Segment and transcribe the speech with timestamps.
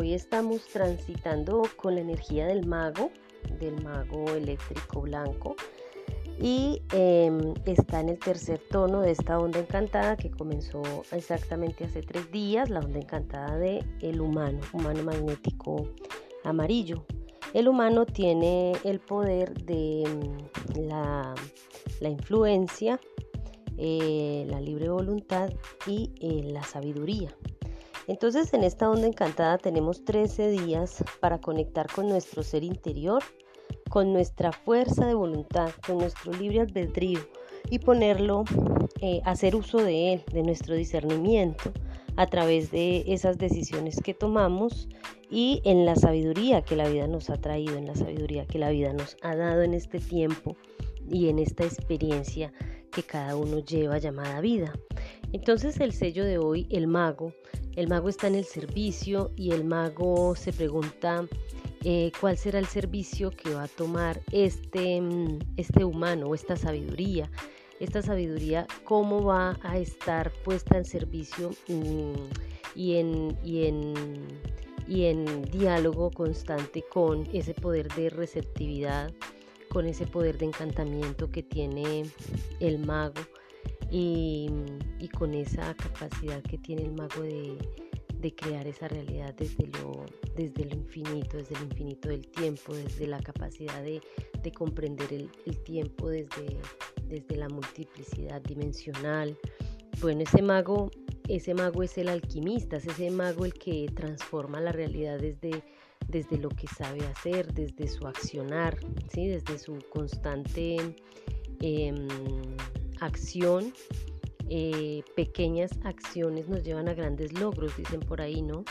[0.00, 3.10] hoy estamos transitando con la energía del mago,
[3.58, 5.56] del mago eléctrico blanco,
[6.40, 10.80] y em, está en el tercer tono de esta onda encantada que comenzó
[11.12, 13.84] exactamente hace tres días, la onda encantada de
[14.18, 15.86] humano, humano magnético
[16.44, 17.04] amarillo.
[17.52, 21.34] El humano tiene el poder de mm, la,
[22.08, 22.98] influencia,
[23.76, 25.50] eh, la libre voluntad
[25.86, 27.36] y eh, la sabiduría.
[28.10, 33.22] Entonces en esta onda encantada tenemos 13 días para conectar con nuestro ser interior
[33.88, 37.20] con nuestra fuerza de voluntad, con nuestro libre albedrío
[37.70, 38.44] y ponerlo,
[39.00, 41.72] eh, hacer uso de él, de nuestro discernimiento
[42.16, 44.88] a través de esas decisiones que tomamos
[45.30, 48.70] y en la sabiduría que la vida nos ha traído, en la sabiduría que la
[48.70, 50.56] vida nos ha dado en este tiempo
[51.08, 52.52] y en esta experiencia
[52.90, 54.72] que cada uno lleva llamada vida.
[55.32, 57.32] Entonces el sello de hoy, el mago,
[57.76, 61.26] el mago está en el servicio y el mago se pregunta
[61.84, 67.30] eh, cuál será el servicio que va a tomar este, mm, este humano esta sabiduría.
[67.78, 72.12] Esta sabiduría, cómo va a estar puesta en servicio mm,
[72.76, 73.94] en, y, en,
[74.86, 79.10] y en diálogo constante con ese poder de receptividad,
[79.70, 82.04] con ese poder de encantamiento que tiene
[82.58, 83.22] el mago
[83.90, 84.48] y,
[84.98, 87.56] y con esa capacidad que tiene el mago de,
[88.20, 90.04] de crear esa realidad desde lo,
[90.36, 94.00] desde lo infinito, desde el infinito del tiempo, desde la capacidad de,
[94.54, 96.58] comprender el, tiempo desde,
[97.04, 99.36] desde la multiplicidad dimensional.
[100.00, 100.90] Bueno, ese mago,
[101.28, 105.62] ese mago es el alquimista, es ese mago el que transforma la realidad desde,
[106.08, 108.76] desde lo que sabe hacer, desde su accionar,
[109.12, 109.28] ¿sí?
[109.28, 110.96] desde su constante
[111.60, 112.08] em,
[113.00, 113.72] acción
[114.52, 118.64] eh, pequeñas acciones nos llevan a grandes logros, dicen por ahí, ¿no?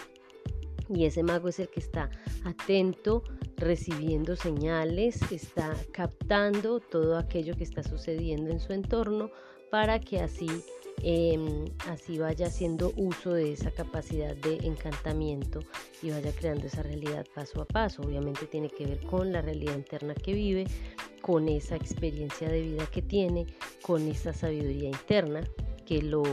[0.90, 2.10] Y ese mago es el que está
[2.44, 3.24] atento,
[3.56, 9.32] recibiendo señales, está captando todo aquello que está sucediendo en su entorno
[9.72, 10.50] para que así,
[11.02, 15.62] em, así vaya haciendo uso de esa capacidad de encantamiento
[16.02, 18.02] y vaya creando esa realidad paso a paso.
[18.02, 20.68] Obviamente tiene que ver con la realidad interna que vive,
[21.30, 23.46] con esa experiencia de vida que tiene,
[23.84, 25.44] con esa sabiduría interna
[25.86, 26.24] que lo,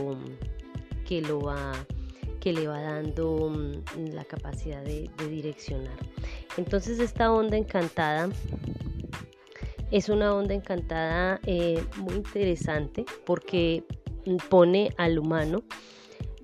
[1.05, 1.71] que lo va
[2.39, 5.99] que le va dando mm, la capacidad de, direccionar.
[6.57, 8.27] Entonces esta onda encantada
[9.91, 13.83] es una onda encantada eh, muy interesante porque
[14.49, 15.61] pone al humano,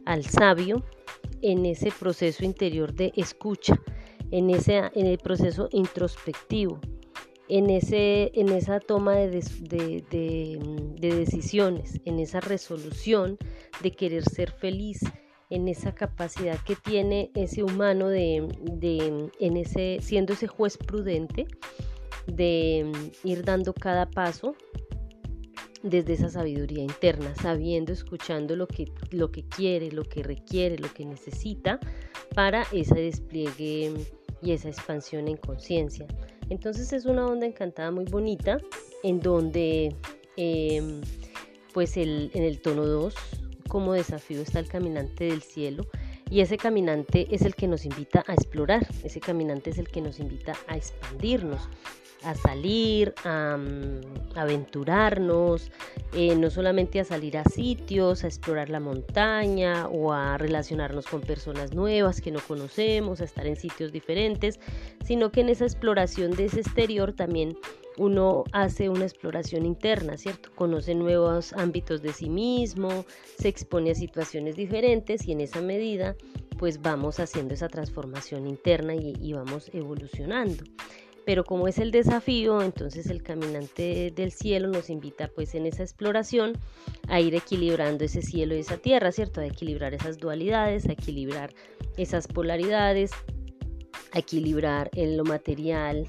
[0.05, 0.83] al sabio,
[1.41, 3.81] en ese proceso interior de escucha,
[4.29, 6.79] en, ese, en el proceso introspectivo,
[7.55, 9.27] en, ese, en esa toma de,
[10.99, 13.37] decisiones, en esa resolución
[13.83, 15.01] de querer ser feliz,
[15.51, 18.37] en esa capacidad que tiene ese humano de,
[19.39, 21.45] en ese, siendo ese juez prudente,
[22.25, 22.91] de
[23.23, 24.55] ir dando cada paso
[25.83, 30.91] desde esa sabiduría interna, sabiendo, escuchando lo que, lo que quiere, lo que requiere, lo
[30.91, 31.79] que necesita
[32.33, 33.93] para ese despliegue
[34.41, 36.07] y esa expansión en conciencia.
[36.53, 38.59] Entonces es una onda encantada muy bonita
[39.01, 39.95] en donde
[40.37, 41.01] em,
[41.73, 43.15] pues en el tono 2
[43.67, 45.87] como desafío está el caminante del cielo
[46.29, 50.01] y ese caminante es el que nos invita a explorar, ese caminante es el que
[50.01, 51.67] nos invita a expandirnos,
[52.23, 55.71] a salir, a, mm, aventurarnos,
[56.13, 61.21] eh, no solamente a salir a sitios, a explorar la montaña o a relacionarnos con
[61.21, 64.59] personas nuevas que no conocemos, a estar en sitios diferentes,
[65.03, 67.57] sino que en esa exploración de ese exterior también
[67.97, 70.49] uno hace una exploración interna, ¿cierto?
[70.55, 73.05] Conoce nuevos ámbitos de sí mismo,
[73.37, 76.15] se expone a situaciones diferentes y en esa medida
[76.57, 80.63] pues vamos haciendo esa transformación interna y, y vamos evolucionando
[81.25, 85.83] pero como es el desafío, entonces el caminante del cielo nos invita pues en esa
[85.83, 86.53] exploración
[87.07, 89.41] a ir equilibrando ese cielo y esa tierra, ¿cierto?
[89.41, 91.53] A equilibrar esas dualidades, a equilibrar
[91.97, 93.11] esas polaridades,
[94.11, 96.07] a equilibrar en lo material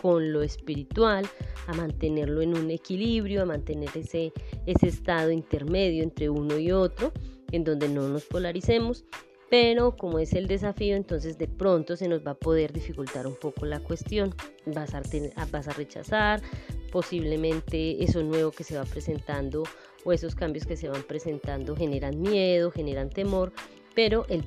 [0.00, 1.26] con lo espiritual,
[1.66, 4.32] a mantenerlo en un equilibrio, a mantener ese,
[4.66, 7.12] ese estado intermedio entre uno y otro,
[7.50, 9.04] en donde no nos polaricemos
[9.50, 13.36] pero como es el desafío, entonces de pronto se nos va a poder dificultar un
[13.36, 14.34] poco la cuestión.
[14.66, 15.02] Vas a,
[15.50, 16.42] vas a rechazar,
[16.92, 19.64] posiblemente eso nuevo que se va presentando
[20.04, 23.52] o esos cambios que se van presentando generan miedo, generan temor,
[23.94, 24.42] pero el,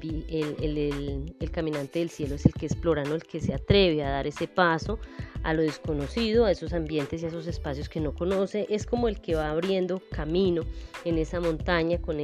[1.51, 3.15] caminante del cielo es el que explora, ¿no?
[3.15, 4.99] el que se atreve a dar ese paso
[5.43, 9.07] a lo desconocido, a esos ambientes y a esos espacios que no conoce, es como
[9.07, 10.63] el que va abriendo camino
[11.03, 12.17] en esa montaña, con,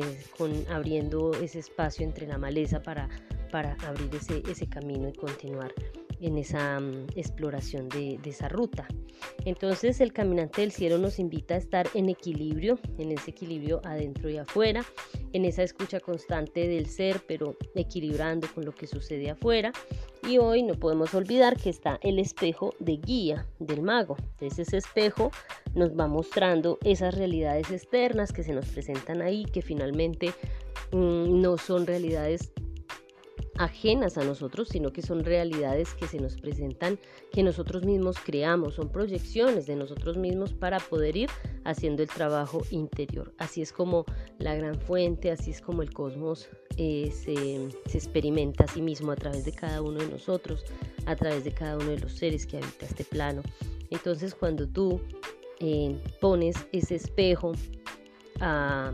[0.70, 3.10] abriendo ese espacio entre la maleza para,
[3.86, 4.10] abrir
[4.48, 5.74] ese camino y continuar
[6.22, 8.88] en esa mm, exploración de, esa ruta.
[9.46, 14.30] Entonces el caminante del cielo nos invita a estar en equilibrio, en ese equilibrio adentro
[14.30, 14.86] y afuera,
[15.34, 19.72] en esa escucha constante del ser, pero equilibrando con lo que sucede afuera.
[20.28, 24.18] Y hoy no podemos olvidar que está el espejo de guía del mago.
[24.42, 25.32] Ese espejo
[25.74, 30.34] nos va mostrando esas realidades externas que se nos presentan ahí, que finalmente
[30.92, 32.52] mm, no son realidades
[33.58, 37.00] ajenas a nosotros, sino que son realidades que se nos presentan,
[37.32, 41.30] que nosotros mismos creamos, son proyecciones de nosotros mismos para poder ir
[41.64, 43.34] haciendo el trabajo interior.
[43.38, 44.06] Así es como
[44.40, 49.16] la gran fuente, así es como el cosmos eh, se, experimenta a sí mismo a
[49.16, 50.64] través de cada uno de nosotros,
[51.06, 53.42] a través de cada uno de los seres que habita este plano.
[53.90, 55.02] Entonces cuando tú
[55.60, 57.54] eh, pones ese espejo
[58.40, 58.94] a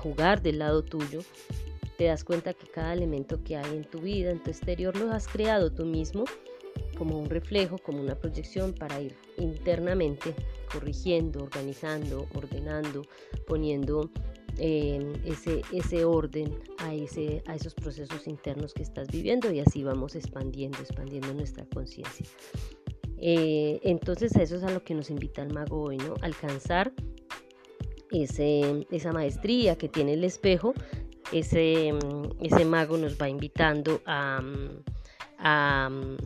[0.00, 1.20] jugar del lado tuyo,
[1.98, 5.10] te das cuenta que cada elemento que hay en tu vida, en tu exterior, lo
[5.10, 6.24] has creado tú mismo
[6.96, 10.32] como un reflejo, como una proyección para ir internamente
[10.72, 13.02] corrigiendo, organizando, ordenando,
[13.48, 14.10] poniendo
[14.58, 19.82] em, ese, ese orden a, ese, a esos procesos internos que estás viviendo y así
[19.82, 22.26] vamos expandiendo, expandiendo nuestra conciencia.
[23.16, 26.14] Eh, entonces eso es a lo que nos invita el mago hoy, ¿no?
[26.22, 26.92] Alcanzar
[28.12, 30.74] ese, esa maestría que tiene el espejo
[31.32, 34.82] ese, mm, ese mago nos va invitando a, mm,
[35.38, 36.16] a, mm,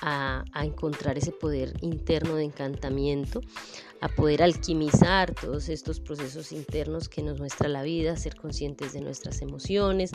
[0.00, 3.40] a, encontrar ese poder interno de encantamiento,
[4.00, 9.00] a poder alquimizar todos estos procesos internos que nos muestra la vida, ser conscientes de
[9.00, 10.12] nuestras emociones,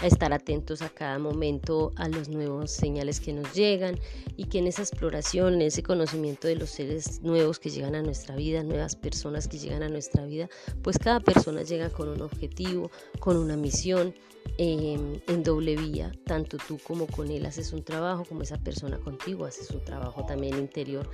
[0.00, 3.98] a estar atentos a cada momento a los nuevos señales que nos llegan
[4.36, 8.02] y que en esa exploración, en ese conocimiento de los seres nuevos que llegan a
[8.02, 10.48] nuestra vida, nuevas personas que llegan a nuestra vida,
[10.82, 14.14] pues cada persona llega con un objetivo, con una misión
[14.56, 18.98] Em, en doble vía, tanto tú como con él haces un trabajo, como esa persona
[18.98, 21.10] contigo haces un trabajo también interior,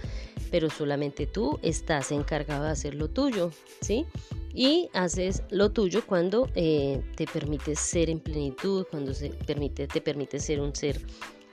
[0.50, 3.50] pero solamente tú estás encargado de hacer lo tuyo,
[3.80, 4.04] ¿sí?
[4.52, 10.02] Y haces lo tuyo cuando eh, te permites ser en plenitud, cuando se permite, te
[10.02, 11.00] permite ser un ser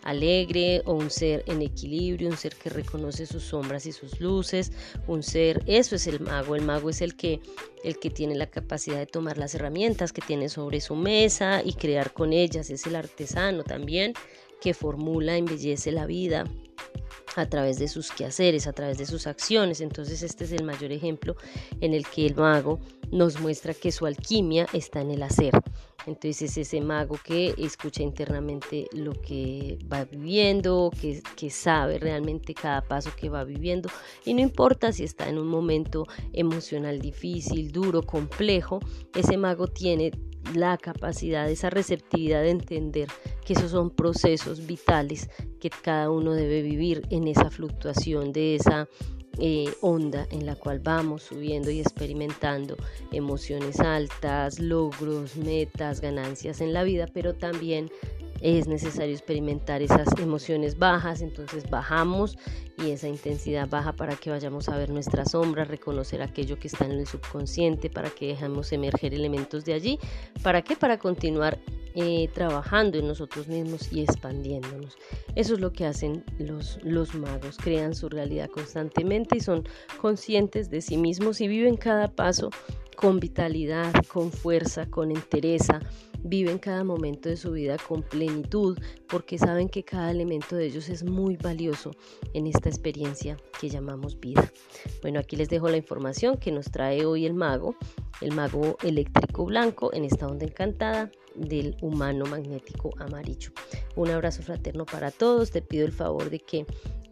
[0.08, 4.72] alegre o un ser en equilibrio, un ser que reconoce sus sombras y sus luces,
[5.06, 7.42] un ser, eso es el mago, el mago es el que
[7.84, 11.74] el que tiene la capacidad de tomar las herramientas que tiene sobre su mesa y
[11.74, 14.14] crear con ellas, es el artesano también
[14.62, 16.46] que formula, embellece la vida,
[17.36, 19.82] a través de sus quehaceres, a través de sus acciones.
[19.82, 21.36] Entonces este es el mayor ejemplo
[21.82, 22.80] en el que el mago
[23.12, 25.52] nos muestra que su alquimia está en el hacer.
[26.08, 32.54] Entonces es ese mago que escucha internamente lo que va viviendo, que, que sabe realmente
[32.54, 33.90] cada paso que va viviendo.
[34.26, 38.80] Y no importa si está en un momento emocional difícil, duro, complejo,
[39.14, 40.12] ese mago tiene
[40.54, 43.10] la capacidad, esa receptividad de entender
[43.46, 45.30] que esos son procesos vitales
[45.60, 48.88] que cada uno debe vivir en esa fluctuación de esa
[49.40, 52.76] eh, onda en la cual vamos subiendo y experimentando
[53.12, 57.90] emociones altas, logros, metas, ganancias en la vida, pero también
[58.42, 62.38] es necesario experimentar esas emociones bajas, entonces bajamos
[62.78, 66.86] y esa intensidad baja para que vayamos a ver nuestras sombras, reconocer aquello que está
[66.86, 70.00] en el subconsciente, para que dejemos emerger elementos de allí.
[70.44, 70.76] ¿Para qué?
[70.76, 71.58] Para continuar
[72.00, 75.00] eh, trabajando en nosotros mismos y expandiéndonos.
[75.34, 79.64] Eso es lo que hacen los, los magos, crean su realidad constantemente y son
[80.00, 82.52] conscientes de sí mismos y viven cada paso
[82.96, 85.80] con vitalidad, con fuerza, con entereza,
[86.24, 88.78] viven cada momento de su vida con plenitud
[89.08, 91.90] porque saben que cada elemento de ellos es muy valioso
[92.36, 94.52] en esta experiencia que llamamos vida.
[95.02, 97.76] Bueno, aquí les dejo la información que nos trae hoy el mago,
[98.22, 103.52] el mago eléctrico blanco en esta onda encantada del humano magnético amarillo.
[103.96, 106.66] Un abrazo fraterno para todos, te pido el favor de que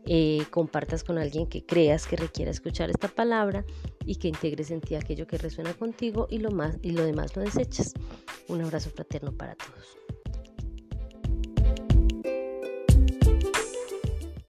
[0.08, 3.65] eh, compartas con alguien que creas que requiera escuchar esta palabra
[4.05, 7.36] y que integres en ti aquello que resuena contigo y lo, más, y lo demás
[7.36, 7.94] lo desechas.
[8.48, 10.04] Un abrazo fraterno para todos.